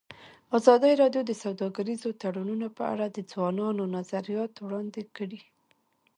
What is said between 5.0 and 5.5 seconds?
کړي.